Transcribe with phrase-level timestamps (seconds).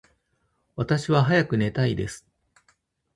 [0.75, 2.25] 私は早く寝たいです。